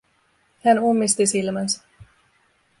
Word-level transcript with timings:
Hän 0.65 0.79
ummisti 0.79 1.25
silmänsä. 1.25 1.81